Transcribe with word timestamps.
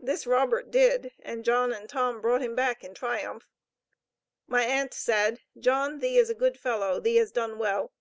This 0.00 0.26
Robert 0.26 0.72
did, 0.72 1.12
and 1.22 1.44
John 1.44 1.72
and 1.72 1.88
Tom 1.88 2.20
brought 2.20 2.40
him 2.42 2.56
back 2.56 2.82
in 2.82 2.94
triumph. 2.94 3.44
My 4.48 4.64
aunt 4.64 4.92
said: 4.92 5.38
"John, 5.56 6.00
thee 6.00 6.18
is 6.18 6.28
a 6.28 6.34
good 6.34 6.58
fellow, 6.58 6.98
thee 6.98 7.14
has 7.14 7.30
done 7.30 7.58
well." 7.60 7.92